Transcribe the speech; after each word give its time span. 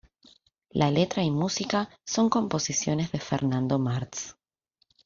La 0.71 0.89
letra 0.89 1.21
y 1.21 1.29
música 1.29 1.87
son 2.03 2.27
composiciones 2.31 3.11
de 3.11 3.19
Fernando 3.19 3.77
Martz. 3.77 4.35